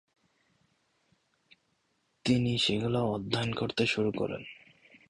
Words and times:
তিনি 2.25 2.57
সেগুলো 2.57 2.99
অধ্যয়ন 3.05 3.51
করতে 3.53 3.83
শুরু 3.85 4.11
করেন। 4.11 4.41